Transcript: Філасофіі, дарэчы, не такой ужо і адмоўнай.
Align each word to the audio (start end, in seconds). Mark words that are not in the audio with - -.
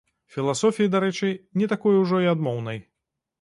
Філасофіі, 0.35 0.89
дарэчы, 0.95 1.29
не 1.63 1.67
такой 1.75 1.99
ужо 2.01 2.23
і 2.25 2.31
адмоўнай. 2.33 2.83